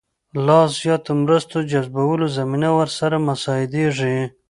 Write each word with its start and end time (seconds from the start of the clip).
لا 0.45 0.59
زیاتو 0.77 1.11
مرستو 1.23 1.57
جذبولو 1.71 2.25
زمینه 2.37 2.69
ورته 2.77 3.17
مساعدېږي. 3.27 4.15